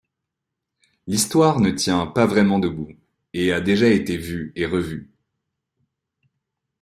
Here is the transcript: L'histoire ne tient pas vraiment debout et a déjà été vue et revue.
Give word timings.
L'histoire 1.05 1.59
ne 1.59 1.69
tient 1.69 2.07
pas 2.07 2.25
vraiment 2.25 2.57
debout 2.57 2.91
et 3.33 3.53
a 3.53 3.61
déjà 3.61 3.87
été 3.87 4.17
vue 4.17 4.51
et 4.55 4.65
revue. 4.65 5.11